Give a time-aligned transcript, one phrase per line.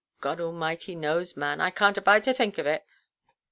[0.19, 1.61] "God Almighty knows, man.
[1.61, 2.83] I canʼt abide to think of it."